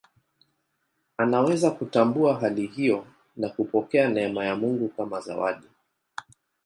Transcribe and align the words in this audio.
Anaweza 1.17 1.71
kutambua 1.71 2.39
hali 2.39 2.67
hiyo 2.67 3.05
na 3.37 3.49
kupokea 3.49 4.09
neema 4.09 4.45
ya 4.45 4.55
Mungu 4.55 4.87
kama 4.87 5.19
zawadi. 5.21 5.67